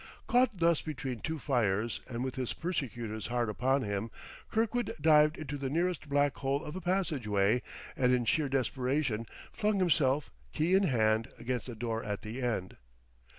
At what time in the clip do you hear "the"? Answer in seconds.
5.59-5.69, 11.67-11.75, 12.23-12.41